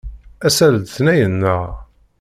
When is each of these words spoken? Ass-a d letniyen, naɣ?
Ass-a 0.47 0.67
d 0.71 0.75
letniyen, 0.81 1.33
naɣ? 1.41 1.63